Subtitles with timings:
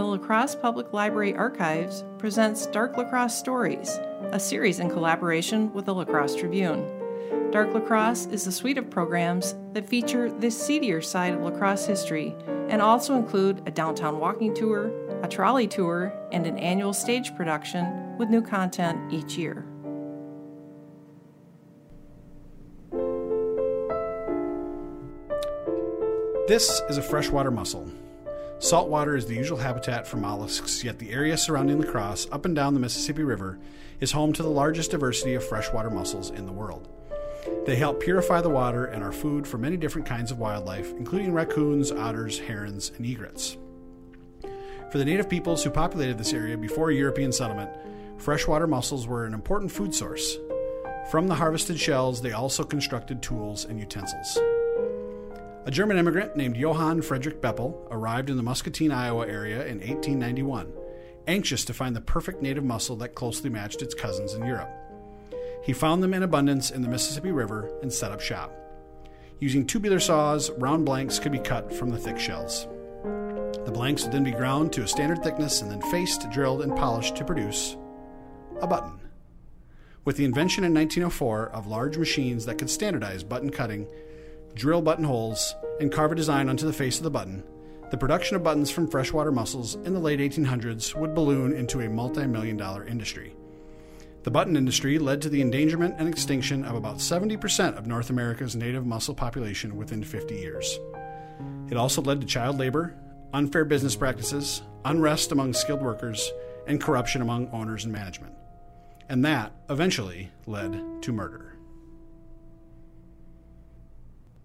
[0.00, 4.00] the La Crosse Public Library Archives presents Dark La Crosse Stories,
[4.32, 7.50] a series in collaboration with the La Crosse Tribune.
[7.50, 11.50] Dark La Crosse is a suite of programs that feature the seedier side of La
[11.50, 12.34] Crosse history
[12.70, 14.90] and also include a downtown walking tour,
[15.22, 19.66] a trolley tour, and an annual stage production with new content each year.
[26.48, 27.86] This is a freshwater mussel.
[28.60, 32.54] Saltwater is the usual habitat for mollusks, yet the area surrounding La Crosse, up and
[32.54, 33.58] down the Mississippi River,
[34.00, 36.86] is home to the largest diversity of freshwater mussels in the world.
[37.64, 41.32] They help purify the water and are food for many different kinds of wildlife, including
[41.32, 43.56] raccoons, otters, herons, and egrets.
[44.92, 47.70] For the native peoples who populated this area before European settlement,
[48.18, 50.36] freshwater mussels were an important food source.
[51.10, 54.38] From the harvested shells, they also constructed tools and utensils.
[55.66, 60.72] A German immigrant named Johann Friedrich Boepple arrived in the Muscatine, Iowa area in 1891,
[61.26, 64.70] anxious to find the perfect native mussel that closely matched its cousins in Europe.
[65.62, 68.56] He found them in abundance in the Mississippi River and set up shop.
[69.38, 72.66] Using tubular saws, round blanks could be cut from the thick shells.
[73.66, 76.74] The blanks would then be ground to a standard thickness and then faced, drilled, and
[76.74, 77.76] polished to produce
[78.62, 78.98] a button.
[80.06, 83.86] With the invention in 1904 of large machines that could standardize button cutting,
[84.54, 87.42] drill button holes, and carve a design onto the face of the button,
[87.90, 91.88] the production of buttons from freshwater mussels in the late 1800s would balloon into a
[91.88, 93.34] multi million dollar industry.
[94.22, 98.54] The button industry led to the endangerment and extinction of about 70% of North America's
[98.54, 100.78] native mussel population within 50 years.
[101.68, 102.94] It also led to child labor,
[103.32, 106.30] unfair business practices, unrest among skilled workers,
[106.68, 108.34] and corruption among owners and management.
[109.08, 111.49] And that eventually led to murder.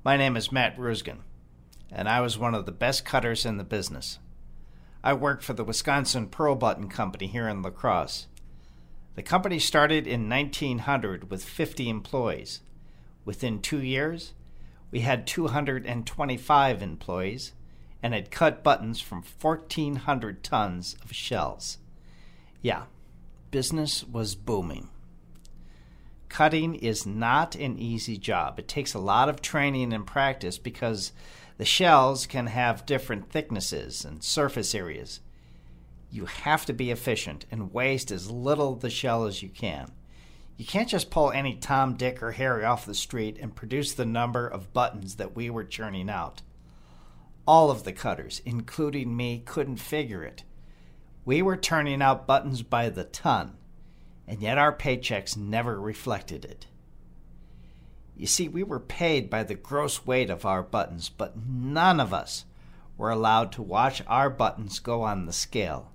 [0.05, 1.23] My name is Matt Ruskin,
[1.91, 4.19] and I was one of the best cutters in the business.
[5.03, 8.27] I worked for the Wisconsin Pearl Button Company here in La Crosse.
[9.15, 12.61] The company started in 1900 with 50 employees.
[13.25, 14.33] Within two years,
[14.91, 17.53] we had 225 employees
[18.03, 21.79] and had cut buttons from 1,400 tons of shells.
[22.61, 22.83] Yeah,
[23.49, 24.89] business was booming.
[26.35, 28.59] Cutting is not an easy job.
[28.59, 31.13] It takes a lot of training and practice because
[31.55, 35.21] the shells can have different thicknesses and surface areas.
[36.11, 39.93] You have to be efficient and waste as little of the shell as you can.
[40.57, 44.05] You can't just pull any Tom, Dick, or Harry off the street and produce the
[44.05, 46.41] number of buttons that we were churning out.
[47.47, 50.43] All of the cutters, including me, couldn't figure it.
[51.23, 53.55] We were turning out buttons by the ton
[54.27, 56.67] and yet our paychecks never reflected it.
[58.17, 62.13] You see, we were paid by the gross weight of our buttons, but none of
[62.13, 62.45] us
[62.97, 65.91] were allowed to watch our buttons go on the scale.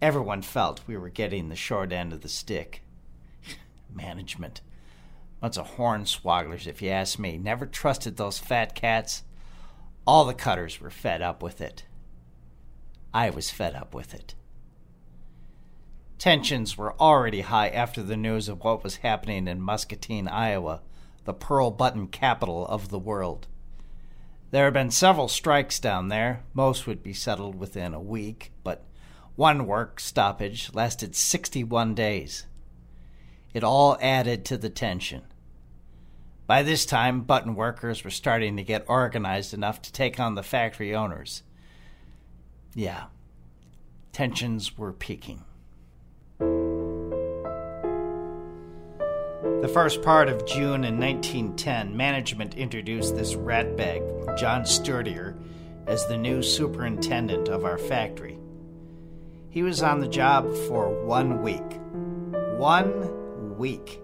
[0.00, 2.82] Everyone felt we were getting the short end of the stick.
[3.92, 4.60] Management.
[5.40, 7.36] Bunch of hornswogglers, if you ask me.
[7.36, 9.24] Never trusted those fat cats.
[10.06, 11.84] All the cutters were fed up with it.
[13.12, 14.34] I was fed up with it.
[16.18, 20.80] Tensions were already high after the news of what was happening in Muscatine, Iowa,
[21.24, 23.46] the pearl button capital of the world.
[24.50, 26.42] There had been several strikes down there.
[26.54, 28.84] Most would be settled within a week, but
[29.36, 32.46] one work stoppage lasted 61 days.
[33.54, 35.22] It all added to the tension.
[36.48, 40.42] By this time, button workers were starting to get organized enough to take on the
[40.42, 41.42] factory owners.
[42.74, 43.04] Yeah,
[44.12, 45.44] tensions were peaking.
[49.68, 55.36] The first part of June in 1910, management introduced this ratbag, John Studier,
[55.86, 58.38] as the new superintendent of our factory.
[59.50, 61.60] He was on the job for one week.
[62.56, 64.00] One week.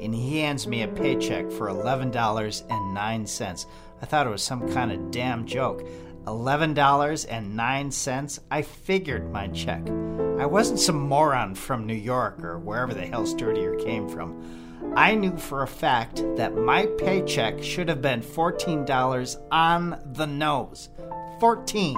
[0.00, 3.66] And he hands me a paycheck for $11.09.
[4.00, 5.86] I thought it was some kind of damn joke.
[6.24, 8.38] $11.09?
[8.50, 9.86] I figured my check.
[10.40, 14.64] I wasn't some moron from New York or wherever the hell Studier came from.
[14.94, 20.88] I knew for a fact that my paycheck should have been $14 on the nose.
[21.40, 21.96] 14,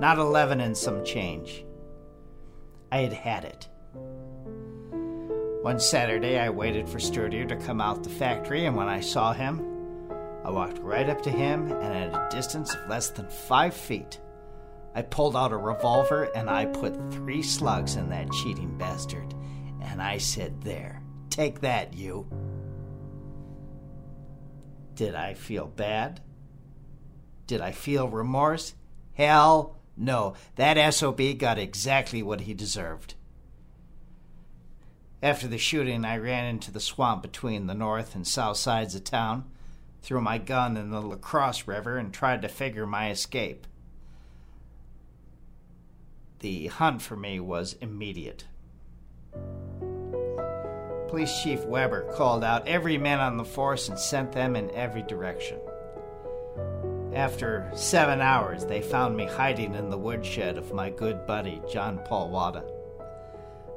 [0.00, 1.64] not 11 and some change.
[2.90, 3.68] I had had it.
[5.62, 9.32] One Saturday, I waited for Studier to come out the factory, and when I saw
[9.32, 9.64] him,
[10.44, 14.18] I walked right up to him, and at a distance of less than five feet,
[14.94, 19.34] I pulled out a revolver and I put three slugs in that cheating bastard.
[19.82, 20.99] And I said, There,
[21.30, 22.26] Take that, you.
[24.94, 26.20] Did I feel bad?
[27.46, 28.74] Did I feel remorse?
[29.14, 33.14] Hell No, that SOB got exactly what he deserved.
[35.22, 39.04] After the shooting, I ran into the swamp between the north and south sides of
[39.04, 39.44] town,
[40.00, 43.66] threw my gun in the La Crosse River, and tried to figure my escape.
[46.38, 48.44] The hunt for me was immediate.
[51.10, 55.02] Police Chief Weber called out every man on the force and sent them in every
[55.02, 55.58] direction.
[57.12, 61.98] After seven hours, they found me hiding in the woodshed of my good buddy, John
[62.04, 62.62] Paul Wada.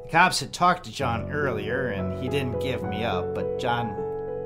[0.04, 3.96] The cops had talked to John earlier, and he didn't give me up, but John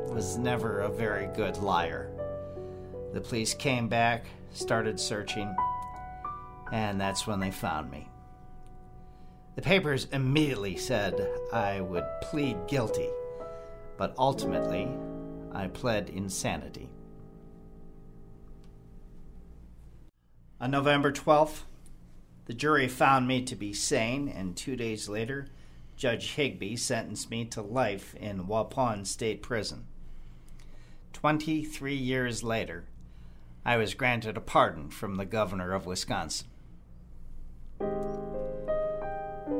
[0.08, 2.10] was never a very good liar.
[3.12, 5.54] The police came back, started searching,
[6.72, 8.08] and that's when they found me.
[9.58, 13.10] The papers immediately said I would plead guilty,
[13.98, 14.88] but ultimately,
[15.52, 16.92] I pled insanity.
[20.62, 21.62] On November 12th,
[22.46, 25.48] the jury found me to be sane, and two days later,
[25.96, 29.88] Judge Higbee sentenced me to life in Waupun State Prison.
[31.14, 32.86] Twenty three years later,
[33.66, 36.46] I was granted a pardon from the governor of Wisconsin.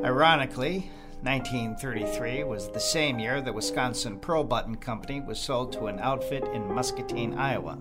[0.04, 0.90] Ironically,
[1.22, 6.44] 1933 was the same year the Wisconsin Pearl Button Company was sold to an outfit
[6.54, 7.78] in Muscatine, Iowa.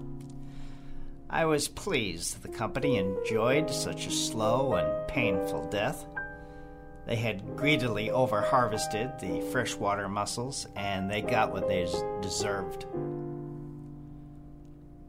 [1.30, 6.06] I was pleased the company enjoyed such a slow and painful death.
[7.06, 11.88] They had greedily overharvested the freshwater mussels, and they got what they
[12.21, 12.86] deserved.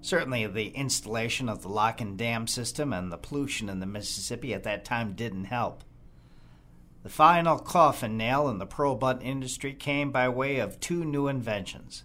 [0.00, 4.52] Certainly, the installation of the lock and dam system and the pollution in the Mississippi
[4.52, 5.84] at that time didn't help.
[7.02, 11.28] The final coffin nail in the pearl button industry came by way of two new
[11.28, 12.04] inventions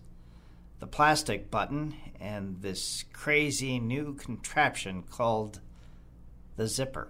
[0.80, 5.62] the plastic button and this crazy new contraption called
[6.57, 7.07] the zipper.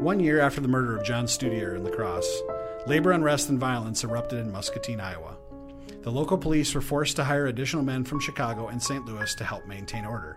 [0.00, 2.42] One year after the murder of John Studier in La Crosse,
[2.86, 5.38] labor unrest and violence erupted in Muscatine, Iowa.
[6.02, 9.04] The local police were forced to hire additional men from Chicago and St.
[9.06, 10.36] Louis to help maintain order.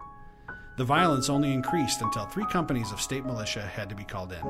[0.77, 4.41] The violence only increased until three companies of state militia had to be called in.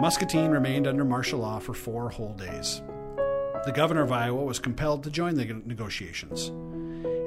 [0.00, 2.82] Muscatine remained under martial law for four whole days
[3.64, 6.50] the governor of Iowa was compelled to join the negotiations.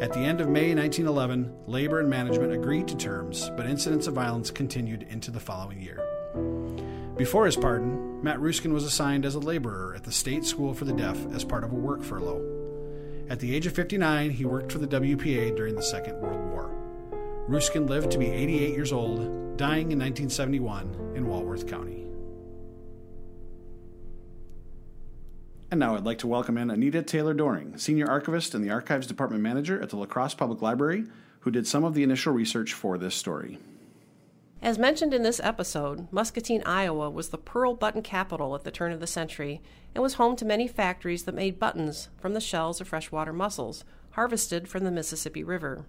[0.01, 4.15] At the end of May 1911, labor and management agreed to terms, but incidents of
[4.15, 6.01] violence continued into the following year.
[7.15, 10.83] Before his pardon, Matt Ruskin was assigned as a laborer at the State School for
[10.83, 12.43] the Deaf as part of a work furlough.
[13.29, 16.74] At the age of 59, he worked for the WPA during the Second World War.
[17.47, 19.19] Ruskin lived to be 88 years old,
[19.55, 22.07] dying in 1971 in Walworth County.
[25.69, 29.05] And now I'd like to welcome in Anita Taylor Doering, Senior Archivist and the Archives
[29.05, 31.05] Department Manager at the La Crosse Public Library,
[31.41, 33.59] who did some of the initial research for this story.
[34.59, 38.91] As mentioned in this episode, Muscatine, Iowa was the pearl button capital at the turn
[38.91, 39.61] of the century
[39.93, 43.83] and was home to many factories that made buttons from the shells of freshwater mussels
[44.11, 45.85] harvested from the Mississippi River.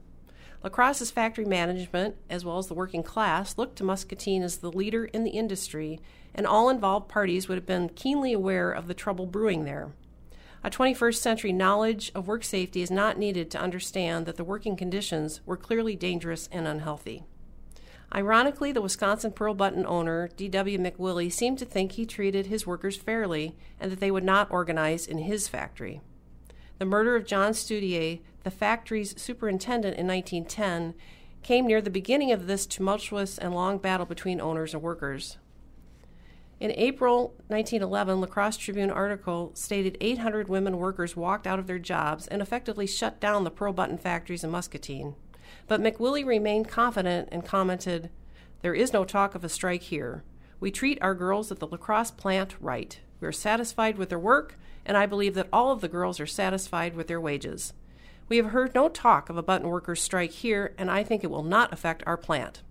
[0.67, 4.73] La Crosse's factory management, as well as the working class, looked to Muscatine as the
[4.73, 6.01] leader in the industry,
[6.35, 9.93] and all involved parties would have been keenly aware of the trouble brewing there.
[10.65, 14.75] A 21st century knowledge of work safety is not needed to understand that the working
[14.75, 17.23] conditions were clearly dangerous and unhealthy.
[18.12, 20.79] Ironically, the Wisconsin Pearl Button owner, D.W.
[20.81, 25.07] McWillie, seemed to think he treated his workers fairly and that they would not organize
[25.07, 26.00] in his factory.
[26.78, 30.95] The murder of John Studier, the factory's superintendent in 1910,
[31.42, 35.38] came near the beginning of this tumultuous and long battle between owners and workers.
[36.59, 41.78] In April 1911, La Crosse Tribune article stated 800 women workers walked out of their
[41.78, 45.14] jobs and effectively shut down the pearl button factories in Muscatine.
[45.66, 48.11] But McWillie remained confident and commented,
[48.62, 50.25] There is no talk of a strike here.
[50.59, 52.99] We treat our girls at the La Crosse plant right.
[53.20, 56.26] We are satisfied with their work, and I believe that all of the girls are
[56.26, 57.73] satisfied with their wages.
[58.28, 61.30] We have heard no talk of a button workers' strike here, and I think it
[61.30, 62.62] will not affect our plant.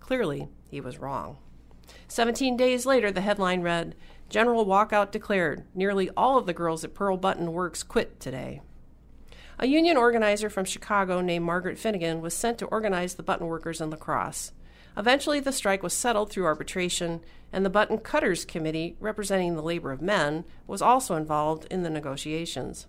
[0.00, 1.38] Clearly, he was wrong.
[2.06, 3.94] Seventeen days later, the headline read
[4.28, 8.60] General Walkout declared nearly all of the girls at Pearl Button Works quit today.
[9.58, 13.80] A union organizer from Chicago named Margaret Finnegan was sent to organize the button workers
[13.80, 14.52] in La Crosse.
[14.96, 17.20] Eventually, the strike was settled through arbitration,
[17.52, 21.90] and the Button Cutters Committee, representing the labor of men, was also involved in the
[21.90, 22.86] negotiations.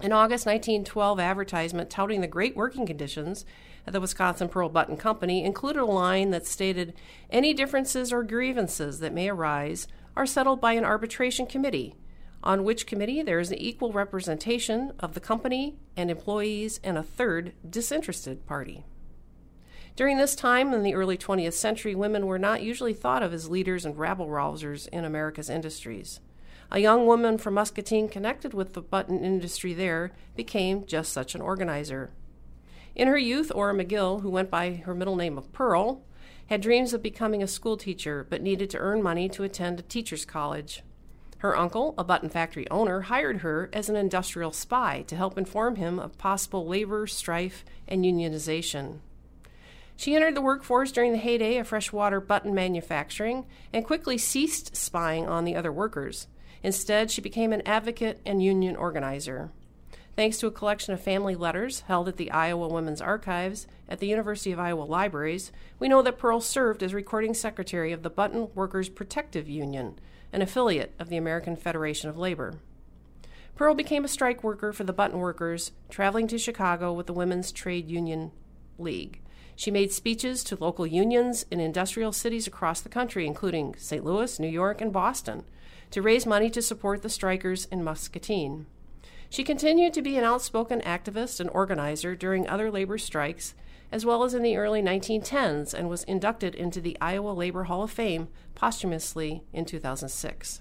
[0.00, 3.44] An August 1912 advertisement touting the great working conditions
[3.84, 6.94] at the Wisconsin Pearl Button Company included a line that stated
[7.30, 11.96] any differences or grievances that may arise are settled by an arbitration committee,
[12.44, 17.02] on which committee there is an equal representation of the company and employees and a
[17.02, 18.84] third disinterested party.
[19.98, 23.50] During this time in the early 20th century, women were not usually thought of as
[23.50, 26.20] leaders and rabble rousers in America's industries.
[26.70, 31.40] A young woman from Muscatine connected with the button industry there became just such an
[31.40, 32.12] organizer.
[32.94, 36.04] In her youth, Ora McGill, who went by her middle name of Pearl,
[36.46, 39.82] had dreams of becoming a school teacher but needed to earn money to attend a
[39.82, 40.84] teacher's college.
[41.38, 45.74] Her uncle, a button factory owner, hired her as an industrial spy to help inform
[45.74, 49.00] him of possible labor strife and unionization.
[49.98, 55.26] She entered the workforce during the heyday of freshwater button manufacturing and quickly ceased spying
[55.28, 56.28] on the other workers.
[56.62, 59.50] Instead, she became an advocate and union organizer.
[60.14, 64.06] Thanks to a collection of family letters held at the Iowa Women's Archives at the
[64.06, 65.50] University of Iowa Libraries,
[65.80, 69.98] we know that Pearl served as recording secretary of the Button Workers Protective Union,
[70.32, 72.60] an affiliate of the American Federation of Labor.
[73.56, 77.50] Pearl became a strike worker for the button workers, traveling to Chicago with the Women's
[77.50, 78.30] Trade Union
[78.78, 79.20] League.
[79.58, 84.04] She made speeches to local unions in industrial cities across the country, including St.
[84.04, 85.42] Louis, New York, and Boston,
[85.90, 88.66] to raise money to support the strikers in Muscatine.
[89.28, 93.56] She continued to be an outspoken activist and organizer during other labor strikes,
[93.90, 97.82] as well as in the early 1910s, and was inducted into the Iowa Labor Hall
[97.82, 100.60] of Fame posthumously in 2006.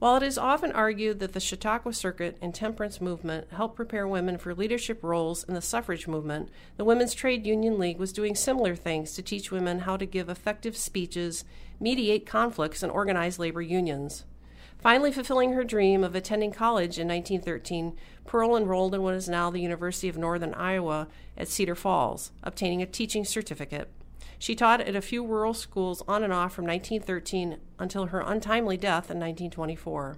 [0.00, 4.38] While it is often argued that the Chautauqua Circuit and temperance movement helped prepare women
[4.38, 8.74] for leadership roles in the suffrage movement, the Women's Trade Union League was doing similar
[8.74, 11.44] things to teach women how to give effective speeches,
[11.78, 14.24] mediate conflicts, and organize labor unions.
[14.78, 19.50] Finally, fulfilling her dream of attending college in 1913, Pearl enrolled in what is now
[19.50, 23.90] the University of Northern Iowa at Cedar Falls, obtaining a teaching certificate.
[24.38, 28.76] She taught at a few rural schools on and off from 1913 until her untimely
[28.76, 30.16] death in 1924.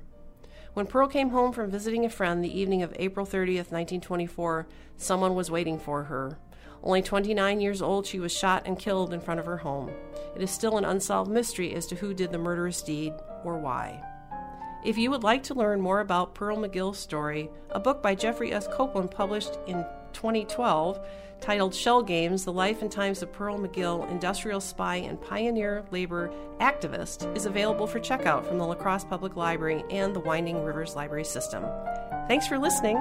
[0.75, 4.67] When Pearl came home from visiting a friend the evening of April 30th, 1924,
[4.97, 6.39] someone was waiting for her.
[6.83, 9.91] Only 29 years old, she was shot and killed in front of her home.
[10.35, 13.13] It is still an unsolved mystery as to who did the murderous deed
[13.45, 14.03] or why.
[14.85, 18.53] If you would like to learn more about Pearl McGill's story, a book by Jeffrey
[18.53, 18.67] S.
[18.67, 21.01] Copeland published in 2012
[21.41, 26.33] titled Shell Games The Life and Times of Pearl McGill, Industrial Spy and Pioneer Labor
[26.61, 30.95] Activist, is available for checkout from the La Crosse Public Library and the Winding Rivers
[30.95, 31.65] Library System.
[32.29, 32.97] Thanks for listening.